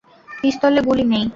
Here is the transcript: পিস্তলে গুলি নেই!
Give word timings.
পিস্তলে 0.31 0.81
গুলি 0.87 1.03
নেই! 1.11 1.25